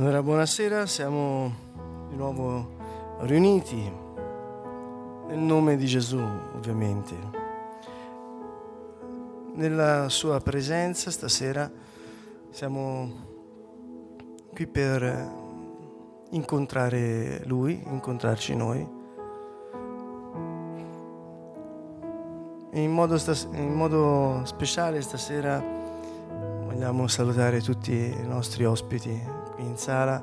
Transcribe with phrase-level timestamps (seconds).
[0.00, 1.52] Allora, buonasera, siamo
[2.08, 2.70] di nuovo
[3.18, 3.76] riuniti
[5.26, 6.18] nel nome di Gesù,
[6.54, 7.14] ovviamente.
[9.56, 11.70] Nella sua presenza stasera
[12.48, 13.10] siamo
[14.54, 15.30] qui per
[16.30, 18.78] incontrare Lui, incontrarci noi.
[22.72, 25.62] In modo, stas- in modo speciale stasera
[26.64, 30.22] vogliamo salutare tutti i nostri ospiti in sala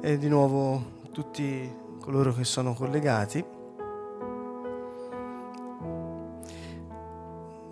[0.00, 3.44] e di nuovo tutti coloro che sono collegati.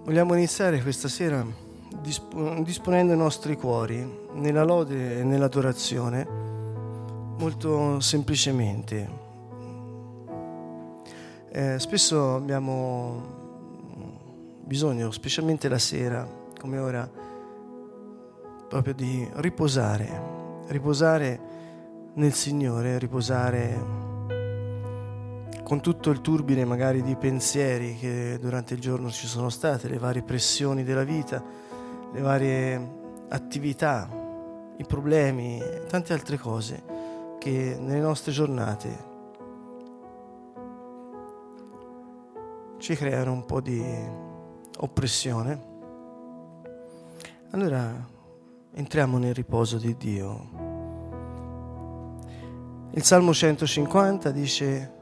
[0.04, 1.44] Vogliamo iniziare questa sera
[2.62, 6.26] disponendo i nostri cuori nella lode e nell'adorazione
[7.36, 9.18] molto semplicemente.
[11.52, 13.38] Eh, spesso abbiamo
[14.64, 17.10] bisogno, specialmente la sera, come ora,
[18.68, 20.39] proprio di riposare
[20.70, 21.38] riposare
[22.14, 24.08] nel Signore, riposare
[25.62, 29.98] con tutto il turbine magari di pensieri che durante il giorno ci sono state, le
[29.98, 31.42] varie pressioni della vita,
[32.12, 32.98] le varie
[33.28, 34.08] attività,
[34.76, 36.82] i problemi, tante altre cose
[37.38, 39.08] che nelle nostre giornate
[42.78, 43.84] ci creano un po' di
[44.78, 45.68] oppressione.
[47.50, 48.18] Allora
[48.72, 50.48] entriamo nel riposo di Dio.
[52.92, 54.92] Il Salmo 150 dice,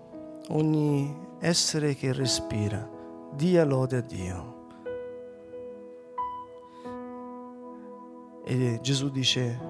[0.48, 2.88] ogni essere che respira,
[3.32, 4.56] dia lode a Dio.
[8.44, 9.60] E Gesù dice,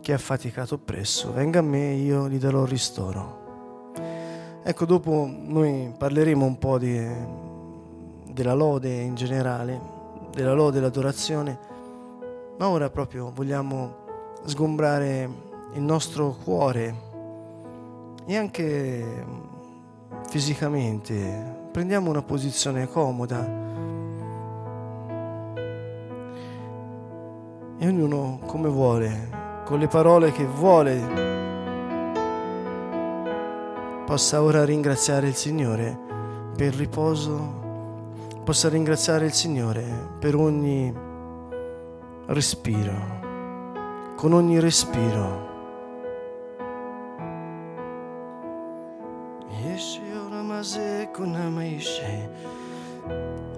[0.00, 3.44] chi è affaticato oppresso, venga a me, io gli darò ristoro.
[4.62, 7.06] Ecco, dopo noi parleremo un po' di,
[8.32, 9.80] della lode in generale,
[10.32, 11.74] della lode e dell'adorazione
[12.58, 14.04] ma ora proprio vogliamo
[14.44, 15.28] sgombrare
[15.74, 16.94] il nostro cuore
[18.24, 19.24] e anche
[20.28, 21.64] fisicamente.
[21.70, 23.44] Prendiamo una posizione comoda
[27.78, 29.30] e ognuno come vuole,
[29.64, 31.34] con le parole che vuole,
[34.06, 35.98] possa ora ringraziare il Signore
[36.56, 37.64] per il riposo,
[38.42, 39.84] possa ringraziare il Signore
[40.18, 41.04] per ogni
[42.26, 45.44] respiro, con ogni respiro.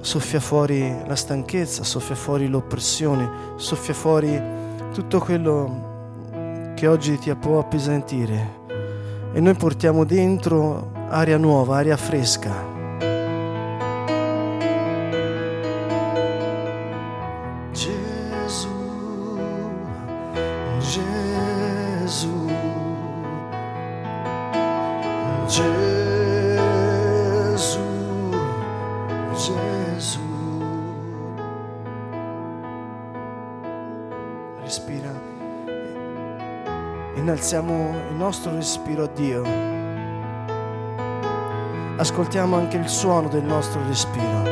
[0.01, 4.41] Soffia fuori la stanchezza, soffia fuori l'oppressione, soffia fuori
[4.93, 8.57] tutto quello che oggi ti può appesantire.
[9.33, 12.78] E noi portiamo dentro aria nuova, aria fresca.
[37.49, 39.43] Innalziamo il nostro respiro a Dio,
[41.97, 44.48] ascoltiamo anche il suono del nostro respiro.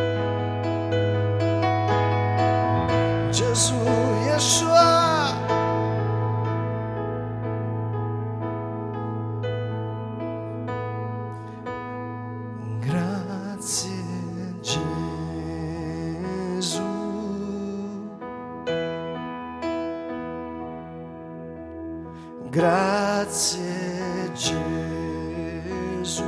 [24.36, 26.22] Gesù.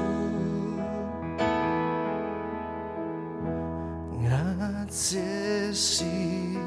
[4.22, 6.64] Grazie Signore.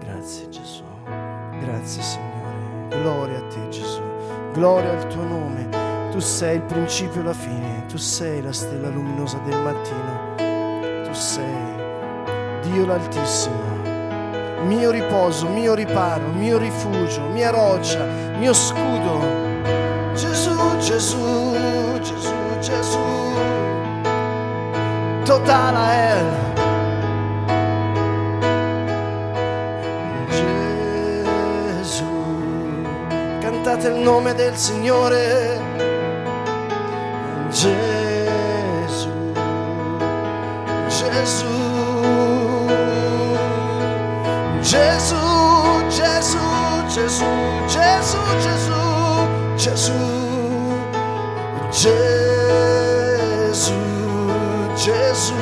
[0.00, 0.82] Grazie Gesù.
[1.58, 2.88] Grazie Signore.
[2.90, 4.02] Gloria a te Gesù.
[4.52, 5.68] Gloria al tuo nome.
[6.10, 7.86] Tu sei il principio e la fine.
[7.86, 10.34] Tu sei la stella luminosa del mattino.
[11.04, 11.80] Tu sei
[12.60, 13.81] Dio l'Altissimo
[14.64, 18.04] mio riposo, mio riparo, mio rifugio, mia roccia,
[18.38, 19.40] mio scudo.
[20.14, 22.98] Gesù, Gesù, Gesù, Gesù,
[25.24, 26.22] totala è.
[30.28, 32.04] Gesù,
[33.40, 35.60] cantate il nome del Signore.
[37.48, 37.91] Gesù,
[44.72, 45.16] Gesù,
[45.90, 46.38] Gesù,
[46.88, 47.26] Gesù,
[47.68, 48.80] Gesù, Gesù,
[49.54, 49.98] Gesù,
[51.70, 52.14] Gesù,
[54.74, 55.34] Gesù,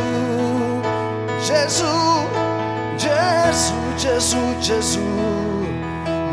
[1.46, 1.92] Gesù,
[2.96, 5.06] Gesù, Gesù, Gesù,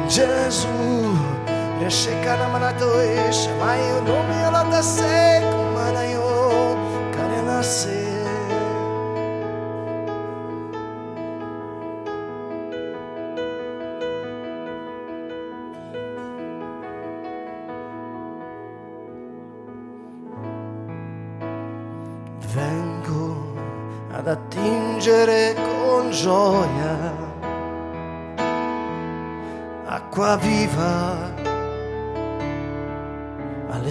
[0.08, 0.68] Gesù.
[1.78, 5.38] Riesce canamanato esce, ma io non mi lo da sé,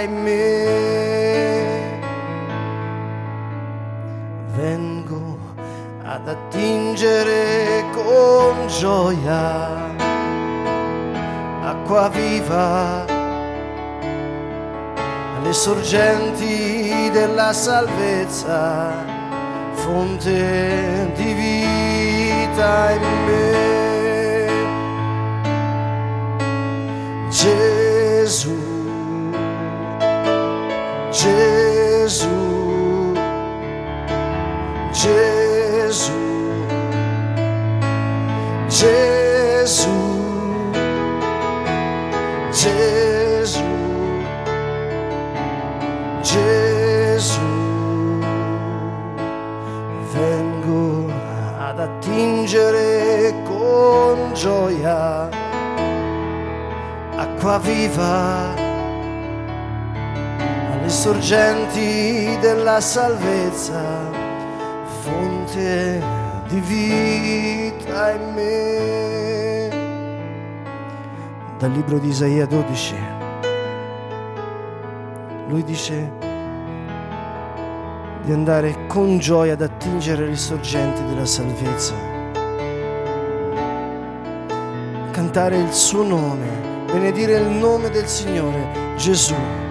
[0.00, 1.98] in me.
[4.56, 5.38] Vengo
[6.02, 9.88] ad attingere con gioia
[11.62, 13.04] acqua viva
[15.36, 18.92] alle sorgenti della salvezza,
[19.72, 23.68] fonte di vita in me.
[27.28, 28.69] Gesù,
[31.20, 32.69] Gesù,
[61.20, 64.10] sorgenti della salvezza,
[65.02, 66.02] fonte
[66.48, 69.68] di vita in me.
[71.58, 72.94] Dal libro di Isaia 12
[75.48, 76.10] lui dice
[78.22, 81.94] di andare con gioia ad attingere le sorgenti della salvezza,
[85.10, 86.46] cantare il suo nome,
[86.86, 89.68] benedire il nome del Signore, Gesù.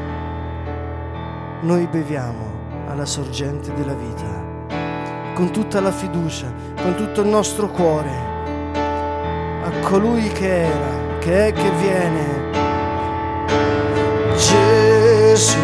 [1.62, 6.50] Noi beviamo alla sorgente della vita, con tutta la fiducia,
[6.82, 8.10] con tutto il nostro cuore,
[9.64, 12.48] a colui che era, che è, che viene.
[14.38, 15.60] Gesù,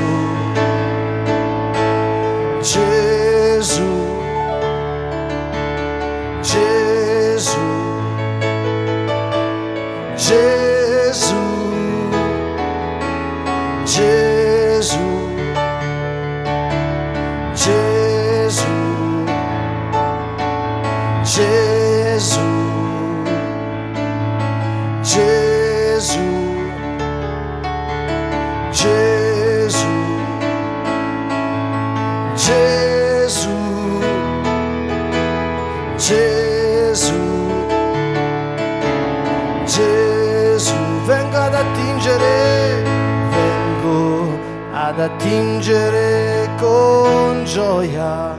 [41.45, 42.83] ad attingere,
[43.29, 44.39] vengo
[44.73, 48.35] ad attingere con gioia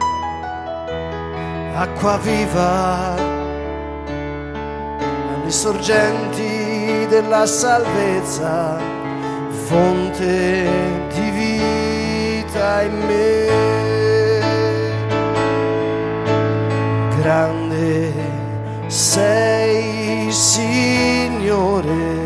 [1.77, 3.15] acqua viva
[5.35, 8.79] alle sorgenti della salvezza
[9.67, 10.69] fonte
[11.13, 13.35] di vita in me.
[17.21, 18.13] Grande
[18.87, 22.26] sei, Signore,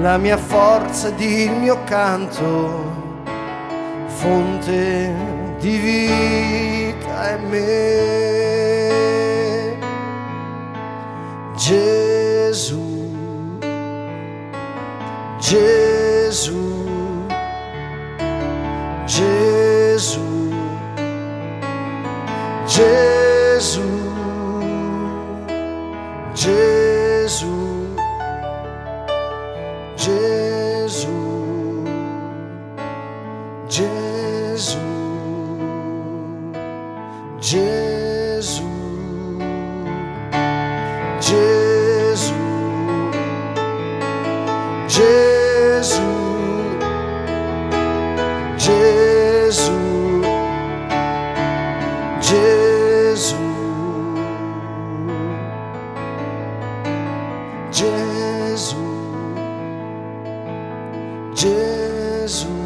[0.00, 3.24] la mia forza ed il mio canto,
[4.06, 5.14] fonte
[5.58, 7.64] di vita in me.
[11.56, 12.78] Gesù,
[15.38, 16.66] Gesù.
[19.06, 20.52] Gesù,
[22.66, 23.95] Gesù,
[62.26, 62.65] Jesus.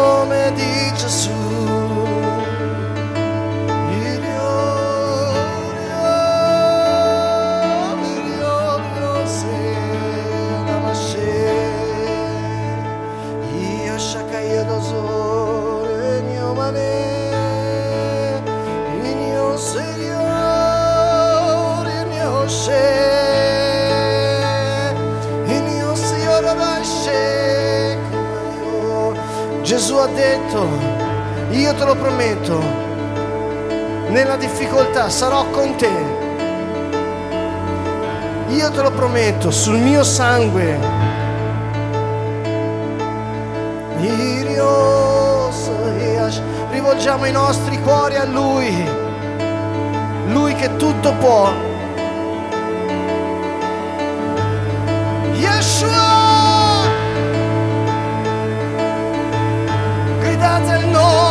[29.63, 30.67] Gesù ha detto,
[31.51, 32.59] io te lo prometto,
[34.09, 35.89] nella difficoltà sarò con te.
[38.49, 41.01] Io te lo prometto, sul mio sangue.
[46.71, 48.89] Rivolgiamo i nostri cuori a Lui,
[50.27, 51.51] Lui che tutto può.
[55.33, 56.10] Yeshua!
[60.61, 61.30] Vater, no.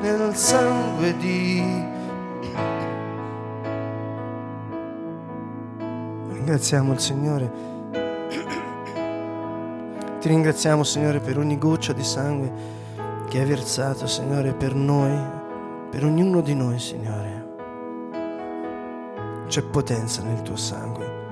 [0.00, 1.94] nel sangue di
[6.46, 7.50] ringraziamo il Signore.
[10.20, 12.52] Ti ringraziamo, Signore, per ogni goccia di sangue
[13.28, 15.18] che hai versato, Signore, per noi,
[15.90, 17.44] per ognuno di noi, Signore.
[19.48, 21.24] C'è potenza nel tuo sangue.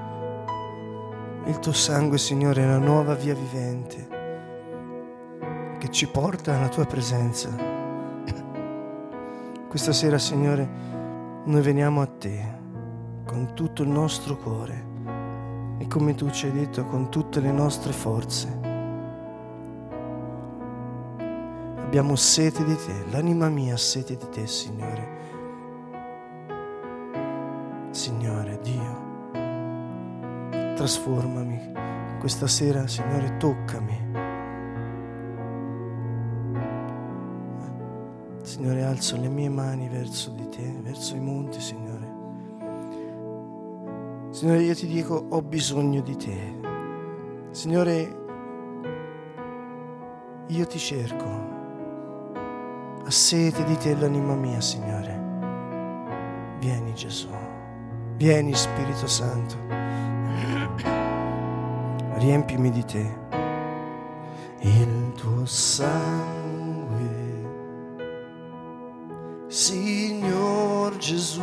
[1.46, 4.08] Il tuo sangue, Signore, è una nuova via vivente
[5.78, 7.73] che ci porta alla tua presenza.
[9.74, 10.68] Questa sera, Signore,
[11.46, 12.40] noi veniamo a te
[13.26, 14.86] con tutto il nostro cuore
[15.78, 18.56] e come tu ci hai detto con tutte le nostre forze.
[21.80, 25.08] Abbiamo sete di te, l'anima mia ha sete di te, Signore.
[27.90, 29.02] Signore Dio,
[30.76, 31.72] trasformami
[32.20, 34.03] questa sera, Signore, toccami.
[38.54, 42.14] Signore, alzo le mie mani verso di te, verso i monti, Signore.
[44.30, 46.54] Signore, io ti dico, ho bisogno di te.
[47.50, 48.16] Signore,
[50.46, 51.24] io ti cerco.
[53.04, 55.20] Ha sete di te l'anima mia, Signore.
[56.60, 57.30] Vieni Gesù.
[58.14, 59.56] Vieni Spirito Santo.
[62.18, 63.18] Riempimi di te.
[64.60, 66.63] Il tuo sangue,
[69.66, 71.40] Signor Gesù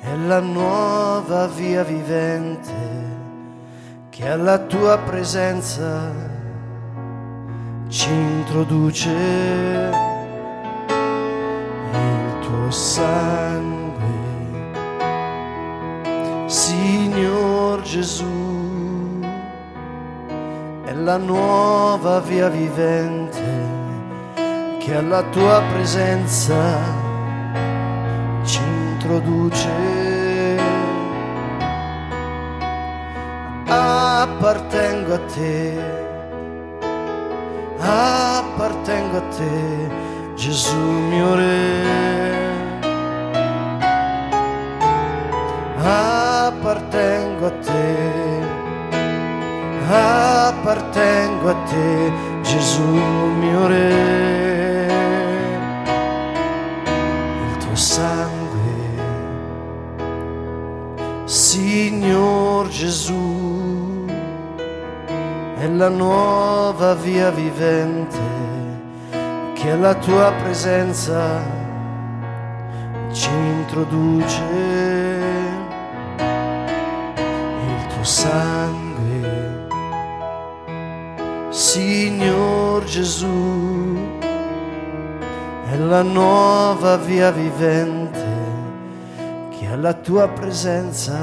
[0.00, 2.72] è la nuova via vivente
[4.08, 6.10] che alla tua presenza
[7.88, 9.10] ci introduce.
[11.92, 14.08] Il tuo sangue,
[16.46, 19.20] Signor Gesù,
[20.84, 23.47] è la nuova via vivente
[24.88, 26.56] che alla tua presenza
[28.42, 29.68] ci introduce.
[33.66, 35.78] Appartengo a te,
[37.78, 39.90] appartengo a te,
[40.36, 42.46] Gesù mio Re.
[45.82, 47.96] Appartengo a te,
[49.90, 53.17] appartengo a te, Gesù mio Re.
[69.88, 71.40] Alla tua presenza
[73.10, 74.42] ci introduce.
[76.18, 79.66] Il tuo sangue,
[81.48, 83.96] Signor Gesù,
[85.70, 88.26] è la nuova via vivente
[89.58, 91.16] che alla tua presenza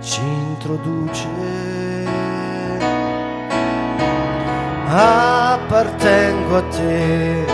[0.00, 1.72] ci introduce.
[5.66, 7.46] Appartengo a te,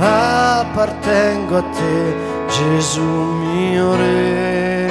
[0.00, 2.16] appartengo a te,
[2.48, 4.90] Gesù mio Re.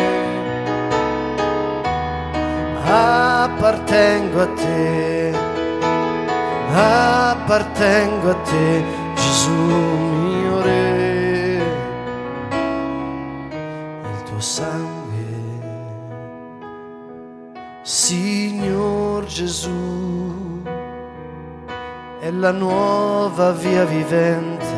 [2.85, 5.33] Appartengo a te,
[6.73, 8.83] appartengo a te,
[9.15, 11.61] Gesù mio Re.
[14.09, 15.27] Il tuo sangue,
[17.83, 20.22] Signor Gesù,
[22.23, 24.75] è la nuova via vivente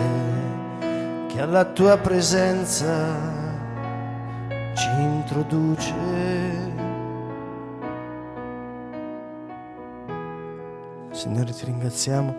[1.27, 2.89] che alla tua presenza
[4.73, 5.93] ci introduce.
[11.11, 12.35] Signore, ti ringraziamo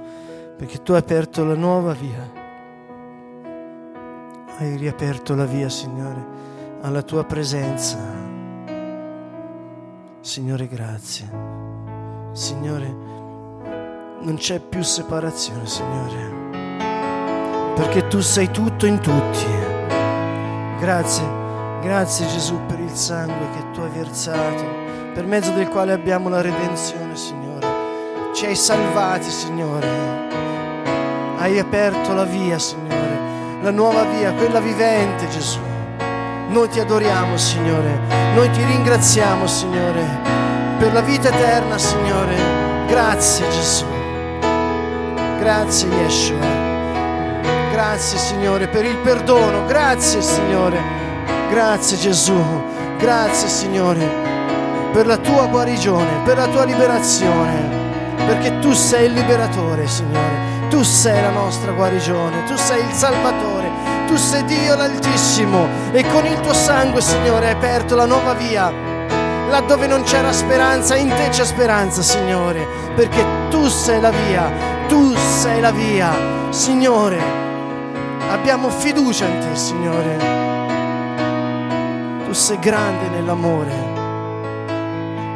[0.56, 2.28] perché tu hai aperto la nuova via.
[4.58, 6.26] Hai riaperto la via, Signore,
[6.80, 7.96] alla tua presenza.
[10.18, 11.30] Signore, grazie.
[12.32, 13.25] Signore,
[14.20, 16.50] non c'è più separazione, Signore,
[17.74, 19.46] perché tu sei tutto in tutti.
[20.78, 21.24] Grazie,
[21.80, 24.64] grazie Gesù per il sangue che tu hai versato,
[25.14, 27.46] per mezzo del quale abbiamo la redenzione, Signore
[28.36, 29.88] ci hai salvati, Signore.
[31.38, 35.58] Hai aperto la via, Signore, la nuova via, quella vivente, Gesù.
[36.50, 37.98] Noi ti adoriamo, Signore.
[38.34, 40.04] Noi ti ringraziamo, Signore,
[40.78, 42.36] per la vita eterna, Signore.
[42.86, 43.95] Grazie, Gesù.
[45.46, 46.44] Grazie, Yeshua.
[47.70, 49.64] Grazie, Signore, per il perdono.
[49.66, 50.76] Grazie, Signore.
[51.48, 52.34] Grazie, Gesù.
[52.98, 54.08] Grazie, Signore,
[54.92, 57.76] per la tua guarigione, per la tua liberazione
[58.26, 60.54] perché tu sei il liberatore, Signore.
[60.68, 63.70] Tu sei la nostra guarigione, tu sei il Salvatore,
[64.08, 68.72] Tu sei Dio l'Altissimo e con il tuo sangue, Signore, hai aperto la nuova via.
[69.48, 75.14] Laddove non c'era speranza, in te c'è speranza, Signore, perché tu sei la via, tu
[75.14, 76.12] sei la via,
[76.50, 77.18] Signore.
[78.30, 80.16] Abbiamo fiducia in te, Signore.
[82.24, 83.94] Tu sei grande nell'amore.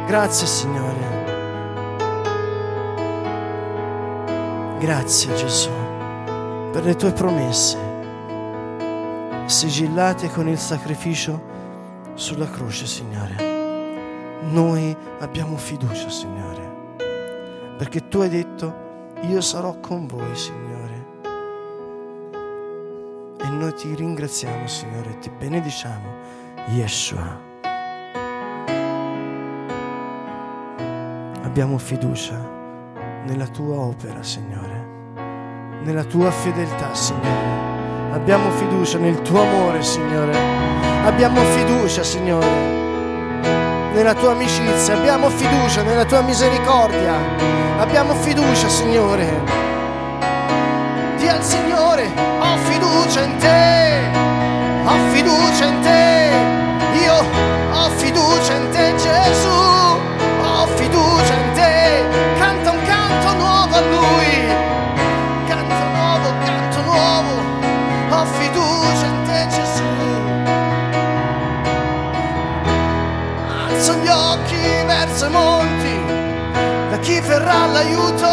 [0.07, 1.09] Grazie, Signore.
[4.79, 5.69] Grazie, Gesù,
[6.71, 7.89] per le tue promesse
[9.51, 11.49] sigillate con il sacrificio
[12.13, 14.39] sulla croce, Signore.
[14.49, 16.95] Noi abbiamo fiducia, Signore,
[17.77, 18.90] perché tu hai detto,
[19.23, 21.05] io sarò con voi, Signore.
[23.39, 26.07] E noi ti ringraziamo, Signore, ti benediciamo,
[26.69, 27.39] Yeshua.
[31.43, 32.39] Abbiamo fiducia
[33.25, 34.85] nella tua opera, Signore,
[35.83, 37.69] nella tua fedeltà, Signore.
[38.11, 40.35] Abbiamo fiducia nel tuo amore, Signore.
[41.03, 42.80] Abbiamo fiducia, Signore,
[44.01, 44.95] nella tua amicizia.
[44.95, 47.13] Abbiamo fiducia nella tua misericordia.
[47.77, 49.43] Abbiamo fiducia, Signore.
[51.17, 54.09] Dì al Signore, ho fiducia in te.
[54.85, 56.29] Ho fiducia in te.
[57.03, 57.13] Io
[57.73, 59.59] ho fiducia in te, Gesù.
[60.41, 62.03] Ho fiducia in te.
[62.39, 64.50] Canta un canto nuovo a Lui.
[75.25, 75.99] I monti,
[76.89, 78.29] da chi verrà l'aiuto?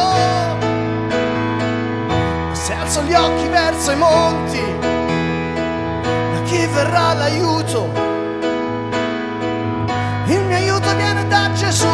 [2.52, 7.90] Se alzo gli occhi verso i monti, da chi verrà l'aiuto?
[10.26, 11.86] Il mio aiuto viene da Gesù,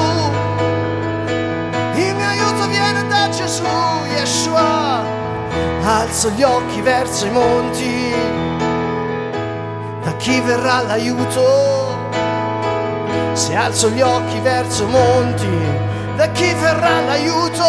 [1.95, 3.65] il mio aiuto viene da Gesù,
[4.17, 5.03] Yeshua.
[5.83, 8.15] Alzo gli occhi verso i monti,
[10.03, 12.03] da chi verrà l'aiuto?
[13.33, 15.49] Se alzo gli occhi verso monti,
[16.17, 17.65] da chi verrà l'aiuto?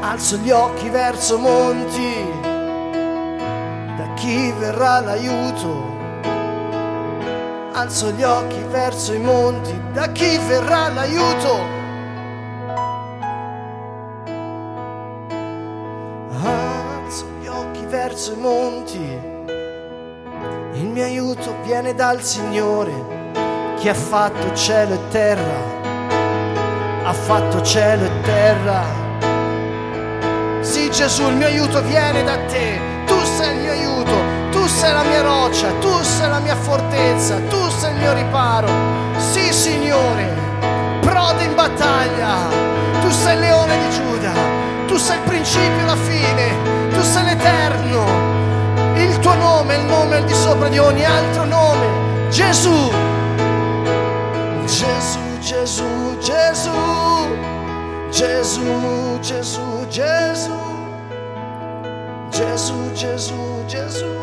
[0.00, 2.24] Alzo gli occhi verso monti,
[3.96, 5.94] da chi verrà l'aiuto?
[7.72, 11.74] Alzo gli occhi verso i monti, da chi verrà l'aiuto?
[16.42, 19.34] Alzo gli occhi verso i monti,
[20.96, 23.34] mio aiuto viene dal Signore
[23.78, 25.58] che ha fatto cielo e terra,
[27.04, 28.82] ha fatto cielo e terra.
[30.60, 34.14] Sì Gesù, il mio aiuto viene da te, tu sei il mio aiuto,
[34.50, 38.68] tu sei la mia roccia, tu sei la mia fortezza, tu sei il mio riparo.
[39.18, 40.32] Sì Signore,
[41.02, 42.36] prode in battaglia,
[43.02, 44.32] tu sei il leone di Giuda,
[44.86, 46.65] tu sei il principio e la fine,
[50.16, 52.28] nome al di sopra di ogni altro nome.
[52.30, 52.90] Gesù.
[54.64, 56.70] Gesù, Gesù, Gesù.
[58.10, 60.58] Gesù, Gesù, Gesù.
[62.30, 64.14] Gesù, Gesù, Gesù.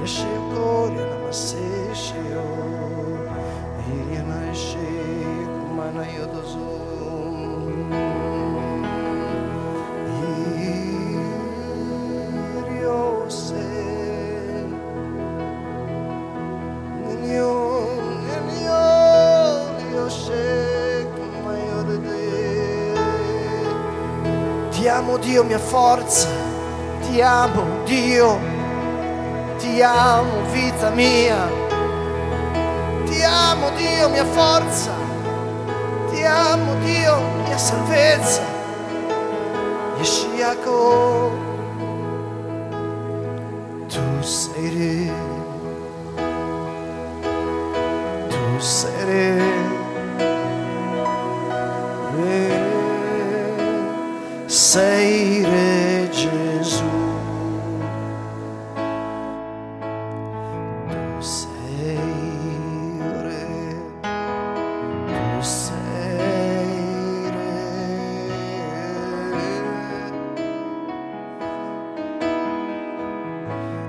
[0.00, 2.42] Yeshua Gloria Namaseshio.
[3.86, 6.59] Iriana Eshe Kumana Yodozum.
[25.30, 26.26] Dio mia forza,
[27.02, 28.36] ti amo Dio,
[29.58, 31.48] ti amo vita mia,
[33.04, 34.90] ti amo Dio mia forza,
[36.10, 38.42] ti amo Dio mia salvezza,
[39.98, 41.30] Yeshiako,
[43.86, 45.12] tu sei re,
[48.28, 48.88] tu sei.
[49.06, 49.79] Re,
[54.60, 56.84] sei re Gesù.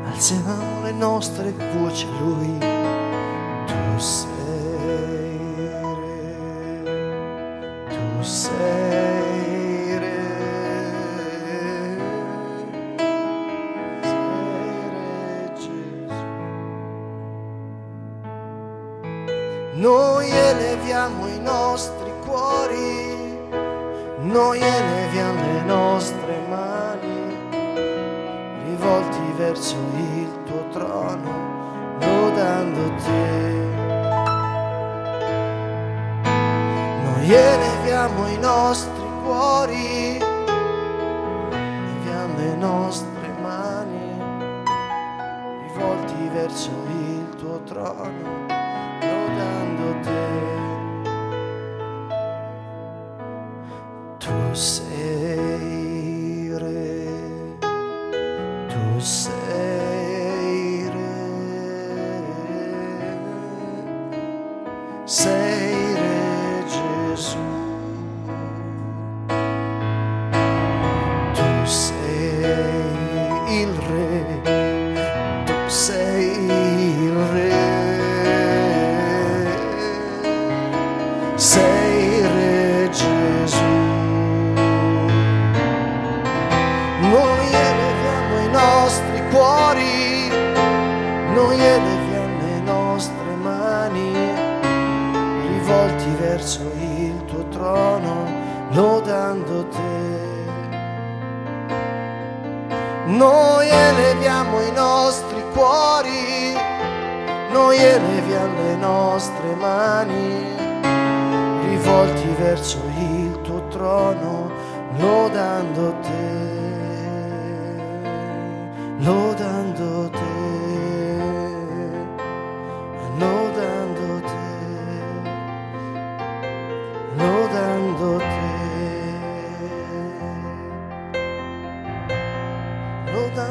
[0.05, 2.50] Alziamo le nostre voci a Lui.
[19.73, 23.39] Noi eleviamo i nostri cuori,
[24.19, 27.37] noi eleviamo le nostre mani,
[28.65, 33.59] rivolti verso il tuo trono, lodando te.
[37.05, 40.17] Noi eleviamo i nostri cuori,
[41.47, 44.19] eleviamo le nostre mani,
[45.65, 48.60] rivolti verso il tuo trono,
[49.41, 50.50] lodando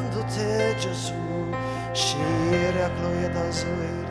[0.01, 1.13] lodando te Gesù,
[2.83, 4.09] a gloria da zoeira.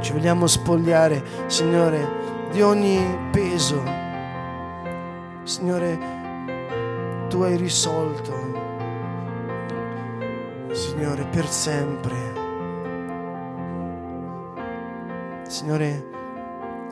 [0.00, 2.98] Ci vogliamo spogliare, Signore, di ogni
[3.30, 3.82] peso.
[5.44, 6.13] Signore,
[7.34, 8.32] tu hai risolto,
[10.70, 12.14] Signore, per sempre.
[15.42, 16.10] Signore,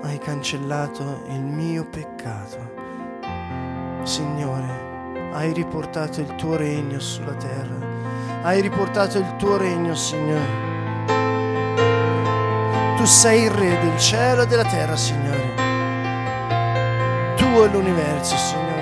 [0.02, 2.58] hai cancellato il mio peccato.
[4.02, 7.76] Signore, hai riportato il tuo regno sulla terra.
[8.42, 10.70] Hai riportato il tuo regno, Signore.
[12.96, 15.54] Tu sei il re del cielo e della terra, Signore.
[17.36, 18.81] Tu è l'universo, Signore.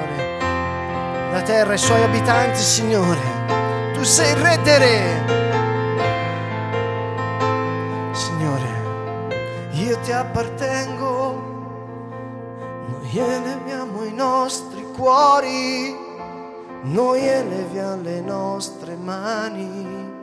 [1.30, 3.20] La terra e i suoi abitanti, Signore.
[3.94, 5.24] Tu sei il re dei re.
[8.12, 11.48] Signore, io ti appartengo.
[12.86, 15.96] Noi eleviamo i nostri cuori.
[16.82, 20.18] Noi eleviamo le nostre mani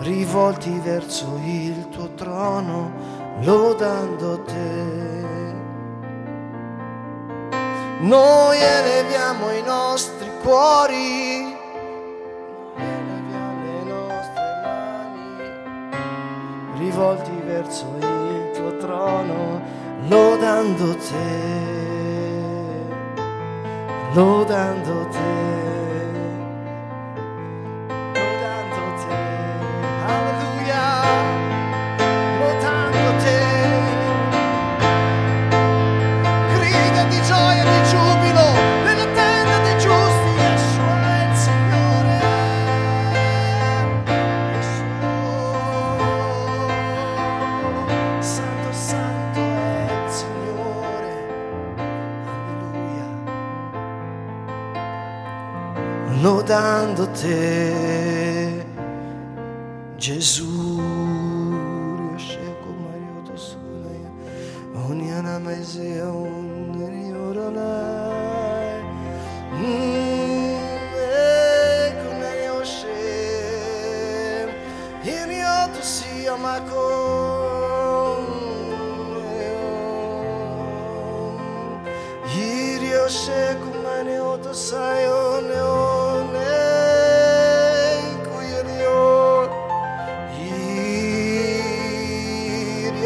[0.00, 2.90] rivolti verso il tuo trono,
[3.40, 5.19] lodando te.
[8.02, 11.54] Noi eleviamo i nostri cuori,
[12.74, 15.98] eleviamo le nostre mani,
[16.78, 19.60] rivolti verso il tuo trono,
[20.08, 21.98] lodando te,
[24.14, 25.69] lodando te.
[57.22, 57.49] Lodando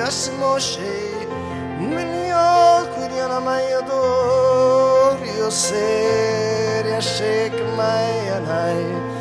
[0.05, 0.95] دست ماشه
[1.81, 9.14] Menior kuriana maiador, eu ser e achei que maianai.